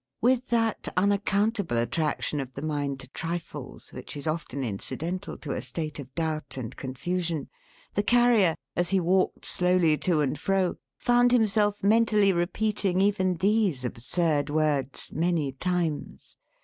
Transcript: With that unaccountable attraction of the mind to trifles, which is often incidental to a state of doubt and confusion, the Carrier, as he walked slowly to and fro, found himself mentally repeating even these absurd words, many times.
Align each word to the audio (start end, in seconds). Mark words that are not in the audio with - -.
With 0.19 0.47
that 0.47 0.87
unaccountable 0.97 1.77
attraction 1.77 2.39
of 2.39 2.55
the 2.55 2.63
mind 2.63 2.99
to 3.01 3.07
trifles, 3.09 3.93
which 3.93 4.17
is 4.17 4.25
often 4.25 4.63
incidental 4.63 5.37
to 5.37 5.51
a 5.51 5.61
state 5.61 5.99
of 5.99 6.11
doubt 6.15 6.57
and 6.57 6.75
confusion, 6.75 7.49
the 7.93 8.01
Carrier, 8.01 8.55
as 8.75 8.89
he 8.89 8.99
walked 8.99 9.45
slowly 9.45 9.99
to 9.99 10.21
and 10.21 10.39
fro, 10.39 10.77
found 10.97 11.31
himself 11.31 11.83
mentally 11.83 12.33
repeating 12.33 12.99
even 12.99 13.35
these 13.35 13.85
absurd 13.85 14.49
words, 14.49 15.11
many 15.13 15.51
times. 15.51 16.35